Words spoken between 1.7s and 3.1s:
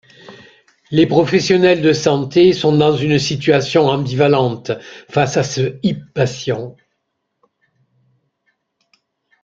de santé sont dans